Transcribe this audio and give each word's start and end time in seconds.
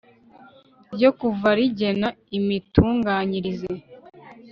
ryo 0.93 1.09
ku 1.17 1.27
wa 1.41 1.51
rigena 1.57 2.09
imitunganyirize 2.37 3.71